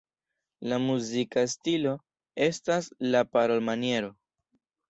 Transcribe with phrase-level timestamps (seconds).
[0.71, 1.93] La muzika stilo
[2.47, 4.11] estas la parolmaniero.